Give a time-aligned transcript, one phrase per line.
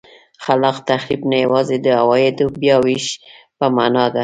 [0.45, 3.05] خلاق تخریب نه یوازې د عوایدو بیا وېش
[3.57, 4.19] په معنا ده.